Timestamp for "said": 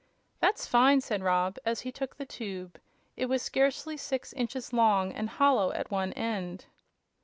1.01-1.21